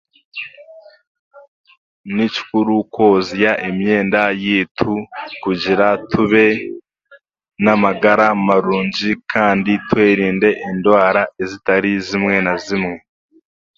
[2.15, 4.93] Ni kikuru kwozya emyenda yaitu
[5.43, 6.45] kugira tube
[7.63, 12.95] n'amagara marungi kandi tweinde endwara ezitari zimwe na zimwe.